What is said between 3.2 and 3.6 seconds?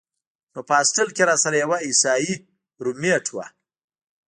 وۀ